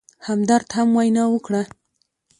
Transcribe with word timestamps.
همدرد 0.27 0.67
هم 0.75 0.87
وینا 0.97 1.23
وکړه. 1.29 1.63